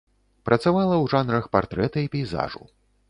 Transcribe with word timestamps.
Працавала 0.47 0.95
ў 0.95 1.05
жанрах 1.15 1.45
партрэта 1.57 1.97
і 2.07 2.11
пейзажу. 2.17 2.63